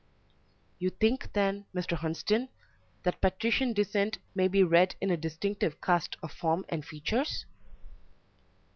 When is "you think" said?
0.79-1.31